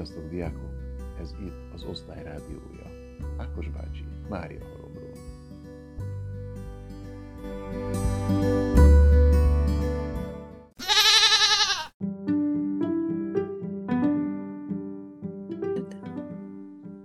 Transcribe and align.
Sziasztok, 0.00 0.28
diákok! 0.30 0.70
Ez 1.20 1.30
itt 1.40 1.74
az 1.74 1.84
Osztály 1.84 2.22
Rádiója. 2.22 3.16
Ákos 3.36 3.68
bácsi, 3.68 4.04
Mária 4.28 4.64
Halomról. 4.64 5.12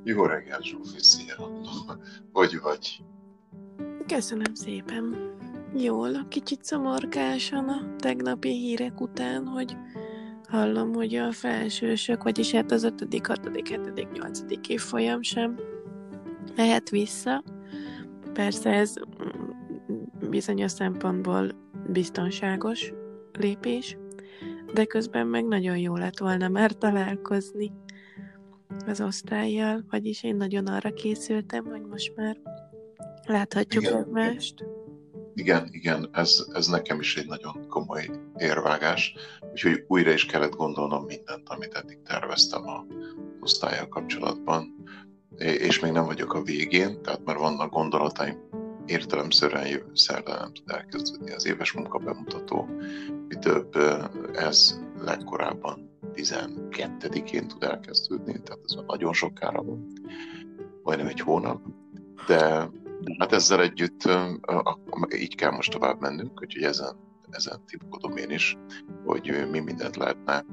Jó 0.04 0.26
reggel, 0.26 0.62
Zsófi, 0.62 1.00
szia! 1.00 1.36
Hogy 2.32 2.60
vagy? 2.62 3.04
Köszönöm 4.08 4.54
szépen. 4.54 5.34
Jól, 5.74 6.28
kicsit 6.28 6.64
szomorkásan 6.64 7.70
a 7.70 7.96
tegnapi 7.96 8.50
hírek 8.50 9.02
után, 9.02 9.46
hogy 9.46 9.78
hallom, 10.48 10.94
hogy 10.94 11.16
a 11.16 11.32
felsősök, 11.32 12.24
vagyis 12.24 12.52
hát 12.52 12.72
az 12.72 12.84
5., 12.84 13.28
6., 13.28 13.40
7., 13.54 14.12
8. 14.14 14.40
évfolyam 14.68 15.22
sem 15.22 15.56
mehet 16.56 16.90
vissza. 16.90 17.44
Persze 18.34 18.70
ez 18.70 18.94
mm, 19.24 20.30
bizonyos 20.30 20.72
szempontból 20.72 21.48
biztonságos 21.88 22.94
lépés, 23.34 23.98
de 24.74 24.86
közben 24.86 25.28
meg 25.28 25.46
nagyon 25.46 25.78
jó 25.78 25.96
lett 25.96 26.18
volna 26.18 26.48
már 26.48 26.72
találkozni 26.72 27.72
az 28.86 29.02
osztályjal, 29.02 29.86
vagyis 29.90 30.24
én 30.24 30.36
nagyon 30.36 30.68
arra 30.68 30.94
készültem, 30.94 31.66
hogy 31.66 31.82
most 31.82 32.16
már 32.16 32.38
láthatjuk 33.26 33.84
Igen. 33.84 34.04
egymást. 34.04 34.66
Igen, 35.36 35.68
igen, 35.72 36.10
ez, 36.12 36.46
ez 36.54 36.68
nekem 36.68 37.00
is 37.00 37.18
egy 37.18 37.28
nagyon 37.28 37.68
komoly 37.68 38.10
érvágás, 38.38 39.14
úgyhogy 39.52 39.84
újra 39.88 40.12
is 40.12 40.26
kellett 40.26 40.56
gondolnom 40.56 41.06
mindent, 41.06 41.50
amit 41.50 41.74
eddig 41.74 42.02
terveztem 42.02 42.68
a 42.68 42.86
osztályjal 43.40 43.88
kapcsolatban, 43.88 44.84
és 45.38 45.80
még 45.80 45.92
nem 45.92 46.06
vagyok 46.06 46.34
a 46.34 46.42
végén, 46.42 47.02
tehát 47.02 47.26
már 47.26 47.38
vannak 47.38 47.72
gondolataim, 47.72 48.38
értelemszerűen 48.86 49.68
jövő 49.68 49.92
szerdán 49.94 50.38
nem 50.40 50.54
tud 50.54 50.70
elkezdődni 50.70 51.32
az 51.32 51.46
éves 51.46 51.72
munka 51.72 51.98
bemutató, 51.98 52.70
mi 53.28 53.36
több, 53.40 53.76
ez 54.34 54.80
legkorábban 55.00 55.90
12-én 56.14 57.48
tud 57.48 57.64
elkezdődni, 57.64 58.42
tehát 58.42 58.62
ez 58.66 58.74
már 58.74 58.86
nagyon 58.86 59.14
sokára 59.14 59.64
van, 59.64 59.88
majdnem 60.84 61.08
egy 61.08 61.20
hónap, 61.20 61.62
de 62.28 62.70
Hát 63.18 63.32
ezzel 63.32 63.62
együtt 63.62 64.10
így 65.16 65.36
kell 65.36 65.52
most 65.52 65.72
tovább 65.72 66.02
mennünk, 66.02 66.42
úgyhogy 66.42 66.64
ezen, 66.64 66.96
ezen 67.30 67.66
tipkodom 67.66 68.18
én 68.18 68.30
is, 68.30 68.58
hogy 69.06 69.48
mi 69.52 69.60
mindent 69.60 69.96
lehetne, 69.96 70.46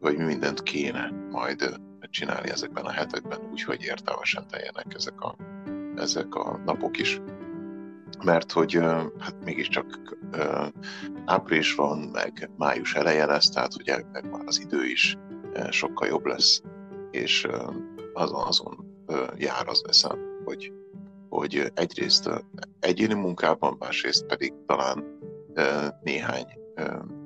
vagy 0.00 0.16
mi 0.16 0.24
mindent 0.24 0.62
kéne 0.62 1.10
majd 1.30 1.80
csinálni 2.10 2.50
ezekben 2.50 2.84
a 2.84 2.90
hetekben, 2.90 3.38
úgyhogy 3.50 3.82
értelmesen 3.82 4.46
teljenek 4.46 4.94
ezek 4.94 5.20
a, 5.20 5.36
ezek 5.96 6.34
a 6.34 6.60
napok 6.64 6.98
is. 6.98 7.20
Mert 8.24 8.52
hogy 8.52 8.74
hát 9.18 9.44
mégiscsak 9.44 10.16
április 11.24 11.74
van, 11.74 11.98
meg 11.98 12.50
május 12.56 12.94
eleje 12.94 13.26
lesz, 13.26 13.48
tehát 13.48 13.74
ugye 13.74 14.02
meg 14.12 14.30
már 14.30 14.42
az 14.46 14.60
idő 14.60 14.84
is 14.84 15.16
sokkal 15.70 16.08
jobb 16.08 16.24
lesz, 16.24 16.62
és 17.10 17.46
azon, 18.12 18.46
azon 18.46 19.04
jár 19.36 19.68
az 19.68 19.84
eszem, 19.88 20.18
hogy 20.44 20.72
hogy 21.36 21.72
egyrészt 21.74 22.30
egyéni 22.80 23.14
munkában, 23.14 23.76
másrészt 23.78 24.26
pedig 24.26 24.52
talán 24.66 25.18
néhány 26.02 26.46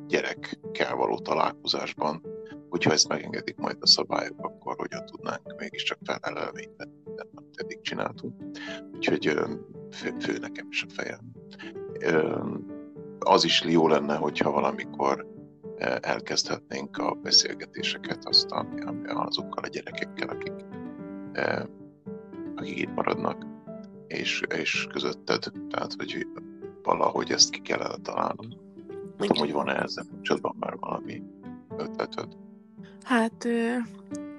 gyerekkel 0.07 0.97
való 0.97 1.19
találkozásban, 1.19 2.23
hogyha 2.69 2.93
ezt 2.93 3.09
megengedik 3.09 3.57
majd 3.57 3.77
a 3.81 3.87
szabályok, 3.87 4.37
akkor 4.39 4.75
hogyan 4.77 5.07
tudnánk 5.07 5.55
mégiscsak 5.59 5.99
felelelményben 6.03 6.89
mindent, 7.05 7.31
amit 7.35 7.57
eddig 7.57 7.81
csináltunk. 7.81 8.35
Úgyhogy 8.95 9.25
fő, 9.91 10.15
fő 10.21 10.39
nekem 10.39 10.67
is 10.71 10.87
a 10.89 10.93
fejem. 10.93 11.33
Az 13.19 13.45
is 13.45 13.63
jó 13.63 13.89
lenne, 13.89 14.15
hogyha 14.15 14.51
valamikor 14.51 15.27
elkezdhetnénk 16.01 16.97
a 16.97 17.15
beszélgetéseket 17.15 18.25
aztán 18.25 19.07
azokkal 19.07 19.65
a 19.65 19.69
gyerekekkel, 19.69 20.29
akik, 20.29 20.65
akik 22.57 22.79
itt 22.79 22.95
maradnak 22.95 23.50
és, 24.11 24.43
és 24.57 24.87
közötted. 24.93 25.53
Tehát, 25.71 25.95
hogy 25.99 26.27
valahogy 26.83 27.31
ezt 27.31 27.51
ki 27.51 27.61
kellene 27.61 27.97
találnom. 28.03 28.47
Nem 29.19 29.29
tudom, 29.29 29.37
hogy 29.37 29.53
van-e 29.53 29.83
ezzel 29.83 30.05
kapcsolatban 30.11 30.57
már 30.59 30.77
valami 30.79 31.23
ötleted? 31.77 32.29
Hát 33.03 33.47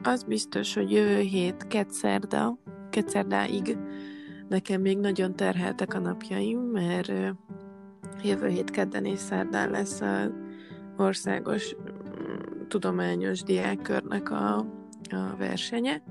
az 0.03 0.23
biztos, 0.23 0.73
hogy 0.73 0.91
jövő 0.91 1.19
hét 1.19 1.67
kettszerda, 1.67 2.57
kettszerdáig 2.89 3.77
nekem 4.49 4.81
még 4.81 4.97
nagyon 4.97 5.35
terheltek 5.35 5.93
a 5.93 5.99
napjaim, 5.99 6.59
mert 6.59 7.11
jövő 8.23 8.47
hét 8.47 8.69
kedden 8.69 9.05
és 9.05 9.19
szerdán 9.19 9.69
lesz 9.69 10.01
a 10.01 10.31
országos 10.97 11.75
mm, 11.75 12.67
tudományos 12.67 13.43
diákkörnek 13.43 14.31
a, 14.31 14.57
a 15.09 15.35
versenye, 15.37 16.01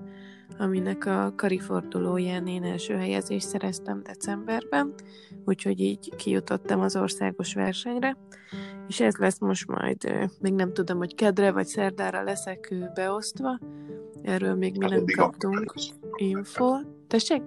aminek 0.60 1.06
a 1.06 1.32
karifordulóján 1.37 2.47
én 2.47 2.65
első 2.65 2.94
helyezést 2.94 3.48
szereztem 3.48 4.03
decemberben, 4.03 4.94
úgyhogy 5.44 5.81
így 5.81 6.16
kijutottam 6.16 6.81
az 6.81 6.97
országos 6.97 7.54
versenyre, 7.54 8.16
és 8.88 9.00
ez 9.00 9.16
lesz 9.16 9.38
most 9.38 9.66
majd, 9.66 10.28
még 10.41 10.53
nem 10.53 10.72
tudom, 10.72 10.98
hogy 10.98 11.15
kedre 11.15 11.53
vagy 11.53 11.66
szerdára 11.66 12.22
leszek 12.22 12.75
beosztva, 12.94 13.59
erről 14.22 14.54
még 14.54 14.76
mi 14.78 14.91
hát 14.91 14.91
nem 14.91 15.04
kaptunk 15.16 15.75
info. 16.16 16.78
Tessék? 17.06 17.42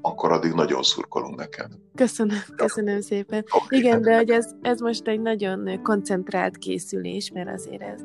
Akkor 0.00 0.32
addig 0.32 0.52
nagyon 0.52 0.82
szurkolunk 0.82 1.36
neked. 1.36 1.70
Köszönöm, 1.94 2.38
köszönöm 2.56 3.00
szépen. 3.00 3.44
Okay. 3.64 3.78
Igen, 3.78 4.02
de 4.02 4.16
hogy 4.16 4.30
ez, 4.30 4.50
ez 4.62 4.80
most 4.80 5.08
egy 5.08 5.20
nagyon 5.20 5.82
koncentrált 5.82 6.56
készülés, 6.56 7.30
mert 7.30 7.48
azért 7.48 7.82
ez, 7.82 8.02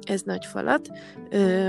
ez 0.00 0.22
nagy 0.22 0.44
falat. 0.44 0.88
Ö, 1.30 1.68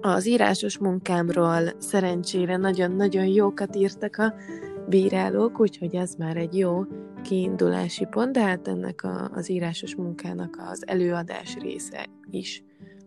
az 0.00 0.26
írásos 0.26 0.78
munkámról 0.78 1.72
szerencsére 1.78 2.56
nagyon-nagyon 2.56 3.26
jókat 3.26 3.76
írtak 3.76 4.16
a 4.16 4.34
bírálók, 4.88 5.60
úgyhogy 5.60 5.94
ez 5.94 6.14
már 6.14 6.36
egy 6.36 6.58
jó 6.58 6.84
kiindulási 7.22 8.06
pont, 8.10 8.32
de 8.32 8.42
hát 8.42 8.68
ennek 8.68 9.04
a, 9.04 9.30
az 9.34 9.50
írásos 9.50 9.94
munkának 9.94 10.56
az 10.70 10.86
előadás 10.86 11.56
része 11.56 12.06
is 12.30 12.64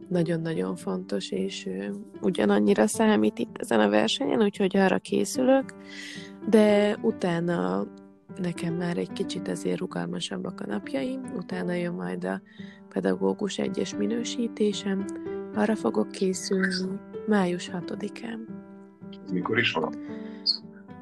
nagyon-nagyon 0.09 0.75
fontos, 0.75 1.31
és 1.31 1.69
ugyanannyira 2.21 2.87
számít 2.87 3.39
itt 3.39 3.57
ezen 3.57 3.79
a 3.79 3.89
versenyen, 3.89 4.43
úgyhogy 4.43 4.77
arra 4.77 4.97
készülök, 4.97 5.73
de 6.49 6.97
utána 7.01 7.87
nekem 8.41 8.73
már 8.73 8.97
egy 8.97 9.11
kicsit 9.11 9.47
azért 9.47 9.79
rugalmasabbak 9.79 10.61
a 10.61 10.65
napjaim, 10.65 11.21
utána 11.35 11.73
jön 11.73 11.93
majd 11.93 12.23
a 12.23 12.41
pedagógus 12.89 13.57
egyes 13.57 13.95
minősítésem, 13.95 15.05
arra 15.55 15.75
fogok 15.75 16.11
készülni 16.11 16.99
május 17.27 17.71
6-án. 17.73 18.39
Mikor 19.31 19.59
is 19.59 19.71
van? 19.71 19.95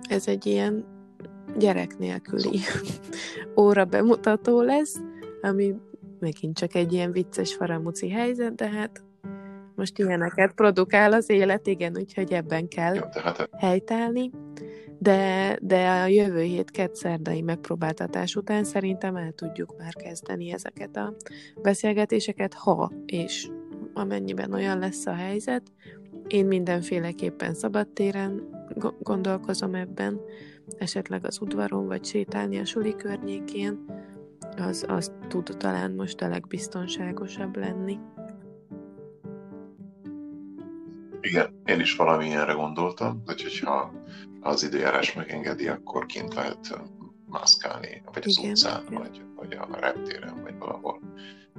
Ez 0.09 0.27
egy 0.27 0.45
ilyen 0.45 0.85
gyerek 1.57 1.97
nélküli 1.97 2.59
óra 3.63 3.85
bemutató 3.85 4.61
lesz, 4.61 5.01
ami 5.41 5.75
megint 6.19 6.57
csak 6.57 6.75
egy 6.75 6.93
ilyen 6.93 7.11
vicces 7.11 7.55
faramuci 7.55 8.09
helyzet, 8.09 8.55
de 8.55 8.69
hát 8.69 9.03
most 9.75 9.99
ilyeneket 9.99 10.53
produkál 10.53 11.13
az 11.13 11.29
élet, 11.29 11.67
igen, 11.67 11.97
úgyhogy 11.97 12.33
ebben 12.33 12.67
kell 12.67 12.95
Jó, 12.95 13.01
hát... 13.11 13.49
helytállni. 13.57 14.31
De, 14.99 15.57
de 15.61 15.89
a 15.89 16.05
jövő 16.05 16.41
hét 16.41 16.71
kettszerdai 16.71 17.41
megpróbáltatás 17.41 18.35
után 18.35 18.63
szerintem 18.63 19.15
el 19.15 19.31
tudjuk 19.31 19.77
már 19.77 19.93
kezdeni 19.93 20.51
ezeket 20.51 20.95
a 20.95 21.15
beszélgetéseket, 21.61 22.53
ha 22.53 22.91
és 23.05 23.49
amennyiben 23.93 24.53
olyan 24.53 24.79
lesz 24.79 25.05
a 25.05 25.13
helyzet. 25.13 25.63
Én 26.27 26.45
mindenféleképpen 26.45 27.53
szabadtéren 27.53 28.41
gondolkozom 28.99 29.75
ebben, 29.75 30.21
esetleg 30.77 31.25
az 31.25 31.41
udvaron, 31.41 31.87
vagy 31.87 32.05
sétálni 32.05 32.59
a 32.59 32.65
suli 32.65 32.95
környékén, 32.95 33.85
az, 34.57 34.85
az 34.87 35.11
tud 35.27 35.55
talán 35.57 35.91
most 35.91 36.21
a 36.21 36.27
legbiztonságosabb 36.27 37.55
lenni. 37.55 37.97
Igen, 41.21 41.61
én 41.65 41.79
is 41.79 41.95
valamilyenre 41.95 42.53
gondoltam, 42.53 43.21
hogy 43.25 43.41
hogyha 43.41 43.93
az 44.41 44.63
időjárás 44.63 45.13
megengedi, 45.13 45.67
akkor 45.67 46.05
kint 46.05 46.33
lehet 46.33 46.81
mászkálni, 47.29 48.01
vagy 48.13 48.23
az 48.25 48.37
Igen, 48.37 48.51
utcán, 48.51 48.83
igen. 48.87 49.01
vagy, 49.01 49.21
vagy 49.35 49.53
a 49.53 49.79
reptéren, 49.79 50.41
vagy 50.43 50.57
valahol. 50.57 50.99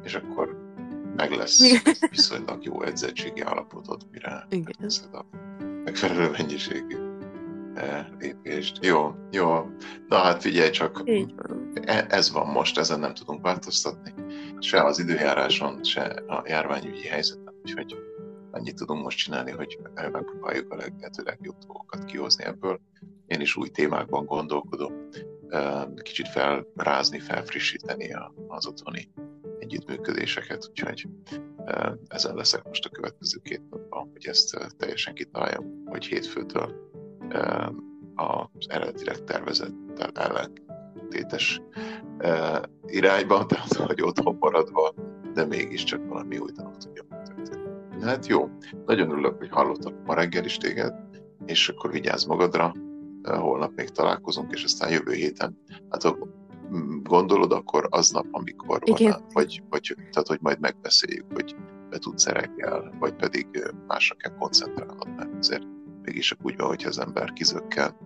És 0.03 0.15
akkor 0.15 0.74
meg 1.17 1.31
lesz 1.31 1.81
viszonylag 2.11 2.65
jó 2.65 2.83
edzettségi 2.83 3.41
állapotod, 3.41 4.03
mire 4.11 4.47
megteszed 4.51 5.15
a 5.15 5.25
megfelelő 5.85 6.31
mennyiségű 6.31 6.97
eh, 7.75 8.07
lépést. 8.19 8.85
Jó, 8.85 9.15
jó. 9.31 9.67
Na 10.09 10.17
hát 10.17 10.43
figyelj 10.43 10.71
csak, 10.71 11.03
e, 11.85 12.07
ez 12.09 12.33
van 12.33 12.47
most, 12.47 12.79
ezen 12.79 13.01
nem 13.01 13.15
tudunk 13.15 13.43
változtatni. 13.43 14.15
Se 14.59 14.85
az 14.85 14.99
időjáráson, 14.99 15.85
se 15.85 16.03
a 16.27 16.43
járványügyi 16.47 17.07
helyzeten, 17.07 17.55
úgyhogy 17.63 17.97
annyit 18.51 18.77
tudunk 18.77 19.03
most 19.03 19.19
csinálni, 19.19 19.51
hogy 19.51 19.79
megpróbáljuk 19.95 20.73
a 20.73 20.77
lehető 20.77 21.23
legjobb 21.25 21.57
dolgokat 21.59 22.05
kihozni 22.05 22.45
ebből. 22.45 22.81
Én 23.27 23.41
is 23.41 23.57
új 23.57 23.69
témákban 23.69 24.25
gondolkodom, 24.25 24.93
kicsit 26.03 26.29
felrázni, 26.29 27.19
felfrissíteni 27.19 28.17
az 28.49 28.67
otthoni 28.67 29.09
együttműködéseket, 29.65 30.67
úgyhogy 30.71 31.09
ezen 32.09 32.35
leszek 32.35 32.65
most 32.65 32.85
a 32.85 32.89
következő 32.89 33.39
két 33.43 33.63
napban, 33.71 34.11
hogy 34.13 34.27
ezt 34.27 34.75
teljesen 34.77 35.15
kitaláljam, 35.15 35.83
hogy 35.85 36.05
hétfőtől 36.05 36.91
az 38.15 38.69
eredetileg 38.69 39.25
tervezett 39.25 39.75
ellentétes 40.15 41.63
irányba, 42.87 43.45
tehát 43.47 43.75
hogy 43.75 44.03
otthon 44.03 44.37
maradva, 44.41 44.95
de 45.35 45.45
mégiscsak 45.45 46.09
valami 46.09 46.39
új 46.39 46.51
dolog 46.53 46.77
tudja 46.77 47.03
történni. 47.25 48.03
Hát 48.03 48.27
jó, 48.27 48.49
nagyon 48.87 49.11
örülök, 49.11 49.39
hogy 49.39 49.49
hallottak 49.51 50.05
ma 50.05 50.15
reggel 50.15 50.45
is 50.45 50.57
téged, 50.57 50.95
és 51.47 51.69
akkor 51.69 51.91
vigyázz 51.91 52.25
magadra, 52.25 52.75
holnap 53.23 53.73
még 53.75 53.89
találkozunk, 53.89 54.53
és 54.53 54.65
aztán 54.65 54.91
jövő 54.91 55.13
héten, 55.13 55.59
hát 55.91 56.05
gondolod, 57.03 57.53
akkor 57.53 57.87
aznap, 57.91 58.27
amikor 58.31 58.79
Igen. 58.85 59.11
van, 59.11 59.23
vagy, 59.33 59.63
vagy 59.71 59.95
tehát, 59.97 60.29
hogy 60.29 60.39
majd 60.41 60.61
megbeszéljük, 60.61 61.27
hogy 61.33 61.57
be 61.91 61.99
tudsz 61.99 62.27
reggel, 62.27 62.95
vagy 62.99 63.15
pedig 63.15 63.47
másra 63.87 64.15
kell 64.15 64.37
koncentrálnod, 64.39 65.17
mert 65.17 65.35
azért 65.39 65.67
mégis 66.03 66.37
úgy 66.43 66.57
van, 66.57 66.67
hogyha 66.67 66.89
az 66.89 66.99
ember 66.99 67.33
kizökkel 67.33 67.97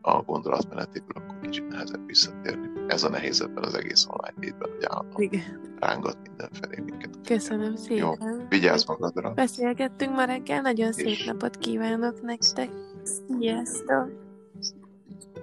a 0.00 0.22
gondolatmenetéből, 0.22 1.12
akkor 1.14 1.40
kicsit 1.40 1.68
nehezebb 1.68 2.06
visszatérni. 2.06 2.68
Ez 2.86 3.04
a 3.04 3.08
nehéz 3.08 3.40
ebben 3.40 3.64
az 3.64 3.74
egész 3.74 4.06
online 4.06 4.38
létben, 4.40 4.70
hogy 4.70 4.84
állandóan 4.88 5.76
rángat 5.78 6.16
mindenfelé 6.22 6.82
minket. 6.84 7.18
Köszönöm 7.26 7.76
szépen. 7.76 7.96
Jó, 7.96 8.12
vigyázz 8.48 8.86
magadra. 8.86 9.32
Beszélgettünk 9.32 10.14
ma 10.14 10.24
reggel, 10.24 10.60
nagyon 10.60 10.92
szép 10.92 11.06
És... 11.06 11.24
napot 11.24 11.56
kívánok 11.56 12.22
nektek. 12.22 12.70
Sziasztok! 13.02 14.10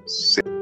Szép. 0.06 0.55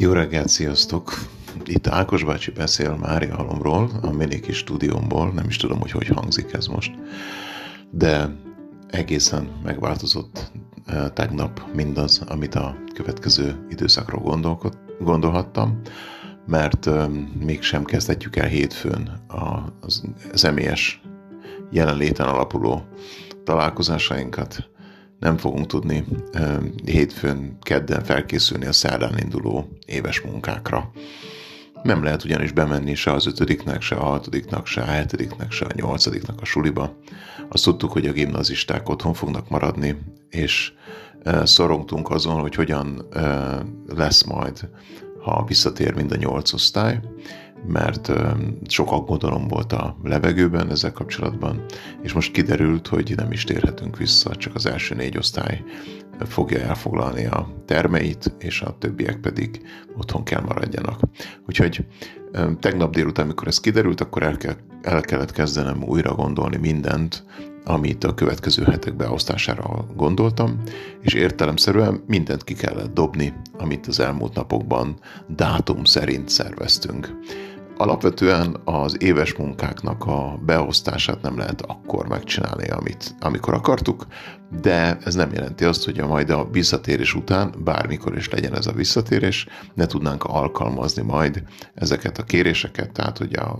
Jó 0.00 0.12
reggelt, 0.12 0.48
sziasztok! 0.48 1.12
Itt 1.64 1.86
Ákos 1.86 2.24
bácsi 2.24 2.50
beszél 2.50 2.96
Mária 2.96 3.36
Halomról, 3.36 3.90
a 4.02 4.10
mini 4.10 4.40
kis 4.40 4.56
stúdiómból, 4.56 5.30
nem 5.30 5.44
is 5.48 5.56
tudom, 5.56 5.80
hogy 5.80 5.90
hogy 5.90 6.06
hangzik 6.06 6.52
ez 6.52 6.66
most, 6.66 6.94
de 7.90 8.36
egészen 8.88 9.48
megváltozott 9.64 10.52
eh, 10.86 11.08
tegnap 11.14 11.62
mindaz, 11.74 12.22
amit 12.28 12.54
a 12.54 12.76
következő 12.94 13.66
időszakról 13.70 14.40
gondolhattam, 14.98 15.80
mert 16.46 16.86
eh, 16.86 17.08
mégsem 17.38 17.84
kezdhetjük 17.84 18.36
el 18.36 18.48
hétfőn 18.48 19.24
az 19.80 20.02
személyes 20.34 21.02
jelenléten 21.70 22.26
alapuló 22.26 22.82
találkozásainkat, 23.44 24.70
nem 25.18 25.36
fogunk 25.36 25.66
tudni 25.66 26.04
hétfőn, 26.84 27.58
kedden 27.60 28.04
felkészülni 28.04 28.66
a 28.66 28.72
szerdán 28.72 29.18
induló 29.18 29.68
éves 29.86 30.20
munkákra. 30.20 30.90
Nem 31.82 32.02
lehet 32.02 32.24
ugyanis 32.24 32.52
bemenni 32.52 32.94
se 32.94 33.12
az 33.12 33.26
ötödiknek, 33.26 33.82
se 33.82 33.94
a 33.94 34.04
hatodiknak, 34.04 34.66
se 34.66 34.80
a 34.80 34.84
hetediknek, 34.84 35.52
se 35.52 35.64
a 35.64 35.72
nyolcadiknak 35.74 36.40
a 36.40 36.44
suliba. 36.44 36.96
Azt 37.48 37.64
tudtuk, 37.64 37.92
hogy 37.92 38.06
a 38.06 38.12
gimnazisták 38.12 38.88
otthon 38.88 39.14
fognak 39.14 39.48
maradni, 39.48 39.98
és 40.28 40.72
szorongtunk 41.42 42.10
azon, 42.10 42.40
hogy 42.40 42.54
hogyan 42.54 43.08
lesz 43.86 44.22
majd, 44.22 44.68
ha 45.22 45.44
visszatér 45.44 45.94
mind 45.94 46.12
a 46.12 46.16
nyolc 46.16 46.52
osztály, 46.52 47.00
mert 47.66 48.12
sok 48.66 48.92
aggodalom 48.92 49.48
volt 49.48 49.72
a 49.72 49.96
levegőben 50.02 50.70
ezzel 50.70 50.92
kapcsolatban, 50.92 51.64
és 52.02 52.12
most 52.12 52.32
kiderült, 52.32 52.86
hogy 52.86 53.12
nem 53.16 53.32
is 53.32 53.44
térhetünk 53.44 53.96
vissza, 53.96 54.36
csak 54.36 54.54
az 54.54 54.66
első 54.66 54.94
négy 54.94 55.16
osztály 55.16 55.62
fogja 56.18 56.60
elfoglalni 56.60 57.26
a 57.26 57.48
termeit, 57.64 58.34
és 58.38 58.60
a 58.60 58.76
többiek 58.78 59.16
pedig 59.16 59.60
otthon 59.96 60.24
kell 60.24 60.40
maradjanak. 60.40 61.00
Úgyhogy 61.46 61.86
tegnap 62.60 62.94
délután, 62.94 63.24
amikor 63.24 63.46
ez 63.46 63.60
kiderült, 63.60 64.00
akkor 64.00 64.22
el, 64.22 64.36
kell, 64.36 64.56
el 64.82 65.00
kellett 65.00 65.32
kezdenem 65.32 65.82
újra 65.82 66.14
gondolni 66.14 66.56
mindent, 66.56 67.24
amit 67.68 68.04
a 68.04 68.14
következő 68.14 68.64
hetek 68.64 68.96
beosztására 68.96 69.86
gondoltam, 69.96 70.62
és 71.00 71.14
értelemszerűen 71.14 72.02
mindent 72.06 72.44
ki 72.44 72.54
kellett 72.54 72.94
dobni, 72.94 73.32
amit 73.58 73.86
az 73.86 74.00
elmúlt 74.00 74.34
napokban 74.34 74.98
dátum 75.26 75.84
szerint 75.84 76.28
szerveztünk 76.28 77.16
alapvetően 77.78 78.56
az 78.64 79.02
éves 79.02 79.34
munkáknak 79.34 80.06
a 80.06 80.38
beosztását 80.44 81.22
nem 81.22 81.38
lehet 81.38 81.60
akkor 81.60 82.08
megcsinálni, 82.08 82.68
amit, 82.68 83.14
amikor 83.20 83.54
akartuk, 83.54 84.06
de 84.60 84.98
ez 85.04 85.14
nem 85.14 85.32
jelenti 85.32 85.64
azt, 85.64 85.84
hogy 85.84 85.98
a 85.98 86.06
majd 86.06 86.30
a 86.30 86.48
visszatérés 86.50 87.14
után, 87.14 87.54
bármikor 87.64 88.16
is 88.16 88.28
legyen 88.28 88.54
ez 88.56 88.66
a 88.66 88.72
visszatérés, 88.72 89.46
ne 89.74 89.86
tudnánk 89.86 90.24
alkalmazni 90.24 91.02
majd 91.02 91.42
ezeket 91.74 92.18
a 92.18 92.22
kéréseket, 92.22 92.92
tehát 92.92 93.18
hogy 93.18 93.34
a, 93.34 93.58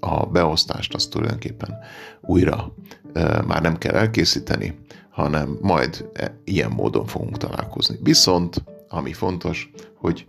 a 0.00 0.26
beosztást 0.26 0.94
azt 0.94 1.10
tulajdonképpen 1.10 1.74
újra 2.20 2.74
e, 3.12 3.42
már 3.46 3.62
nem 3.62 3.78
kell 3.78 3.94
elkészíteni, 3.94 4.78
hanem 5.10 5.58
majd 5.60 6.08
e, 6.12 6.40
ilyen 6.44 6.70
módon 6.70 7.06
fogunk 7.06 7.36
találkozni. 7.36 7.98
Viszont, 8.02 8.64
ami 8.88 9.12
fontos, 9.12 9.70
hogy 9.94 10.26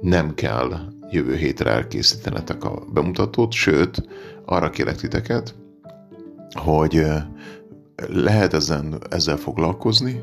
nem 0.00 0.34
kell 0.34 0.72
jövő 1.10 1.34
hétre 1.34 1.70
elkészítenetek 1.70 2.64
a 2.64 2.84
bemutatót, 2.92 3.52
sőt, 3.52 4.08
arra 4.44 4.70
kérek 4.70 4.96
titeket, 4.96 5.54
hogy 6.52 7.06
lehet 8.06 8.52
ezen, 8.54 9.02
ezzel 9.10 9.36
foglalkozni, 9.36 10.22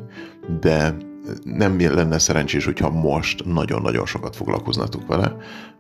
de 0.60 0.96
nem 1.44 1.80
lenne 1.80 2.20
szerencsés, 2.20 2.66
hogyha 2.66 2.90
most 2.90 3.46
nagyon-nagyon 3.46 4.06
sokat 4.06 4.36
foglalkoznatok 4.36 5.08
vele, 5.08 5.36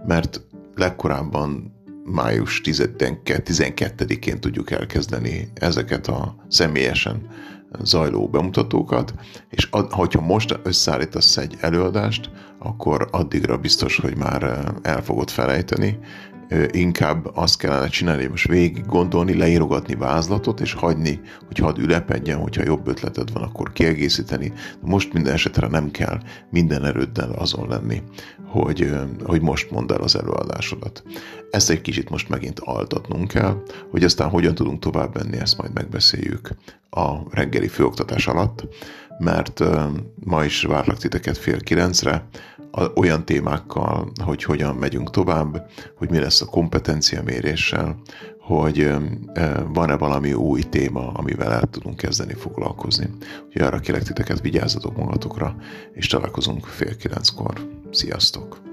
mert 0.05 0.41
legkorábban 0.75 1.73
május 2.05 2.61
12-én 2.65 4.39
tudjuk 4.39 4.71
elkezdeni 4.71 5.49
ezeket 5.53 6.07
a 6.07 6.35
személyesen 6.47 7.27
zajló 7.83 8.27
bemutatókat, 8.27 9.13
és 9.49 9.67
ad, 9.71 9.91
hogyha 9.91 10.21
most 10.21 10.59
összeállítasz 10.63 11.37
egy 11.37 11.57
előadást, 11.59 12.29
akkor 12.59 13.07
addigra 13.11 13.57
biztos, 13.57 13.97
hogy 13.97 14.17
már 14.17 14.73
el 14.81 15.03
fogod 15.03 15.29
felejteni, 15.29 15.99
inkább 16.71 17.31
azt 17.33 17.57
kellene 17.57 17.87
csinálni, 17.87 18.21
hogy 18.21 18.29
most 18.29 18.47
végig 18.47 18.85
gondolni, 18.85 19.37
leírogatni 19.37 19.95
vázlatot, 19.95 20.59
és 20.59 20.73
hagyni, 20.73 21.19
hogy 21.47 21.57
hadd 21.57 21.79
ülepedjen, 21.79 22.39
hogyha 22.39 22.63
jobb 22.63 22.87
ötleted 22.87 23.31
van, 23.33 23.43
akkor 23.43 23.71
kiegészíteni. 23.71 24.47
De 24.81 24.87
most 24.89 25.13
minden 25.13 25.33
esetre 25.33 25.67
nem 25.67 25.91
kell 25.91 26.19
minden 26.49 26.85
erőddel 26.85 27.31
azon 27.31 27.69
lenni, 27.69 28.01
hogy, 28.47 28.93
hogy 29.23 29.41
most 29.41 29.71
mondd 29.71 29.91
el 29.91 30.01
az 30.01 30.15
előadásodat. 30.15 31.03
Ezt 31.51 31.69
egy 31.69 31.81
kicsit 31.81 32.09
most 32.09 32.29
megint 32.29 32.59
altatnunk 32.59 33.27
kell, 33.27 33.63
hogy 33.91 34.03
aztán 34.03 34.29
hogyan 34.29 34.55
tudunk 34.55 34.79
tovább 34.79 35.15
menni, 35.15 35.37
ezt 35.37 35.57
majd 35.57 35.73
megbeszéljük 35.73 36.49
a 36.95 37.23
reggeli 37.29 37.67
főoktatás 37.67 38.27
alatt, 38.27 38.67
mert 39.17 39.63
ma 40.23 40.43
is 40.43 40.63
várlak 40.63 40.97
titeket 40.97 41.37
fél 41.37 41.59
kilencre, 41.59 42.27
olyan 42.95 43.25
témákkal, 43.25 44.11
hogy 44.23 44.43
hogyan 44.43 44.75
megyünk 44.75 45.09
tovább, 45.09 45.69
hogy 45.95 46.09
mi 46.09 46.19
lesz 46.19 46.41
a 46.41 46.45
kompetencia 46.45 47.23
méréssel, 47.23 48.01
hogy 48.39 48.93
van-e 49.73 49.97
valami 49.97 50.33
új 50.33 50.61
téma, 50.61 51.11
amivel 51.11 51.53
el 51.53 51.67
tudunk 51.69 51.97
kezdeni 51.97 52.33
foglalkozni. 52.33 53.09
Úgyhogy 53.45 53.61
arra 53.61 53.79
kérek 53.79 54.03
titeket, 54.03 54.41
vigyázzatok 54.41 54.97
magatokra, 54.97 55.55
és 55.93 56.07
találkozunk 56.07 56.65
fél 56.65 56.95
kilenckor. 56.95 57.69
Sziasztok! 57.91 58.64